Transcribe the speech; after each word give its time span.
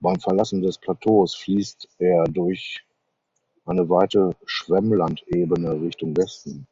Beim 0.00 0.20
Verlassen 0.20 0.60
des 0.60 0.76
Plateaus 0.76 1.34
fließt 1.34 1.88
er 1.96 2.24
durch 2.24 2.84
eine 3.64 3.88
weite 3.88 4.36
Schwemmlandebene 4.44 5.80
Richtung 5.80 6.14
Westen. 6.14 6.66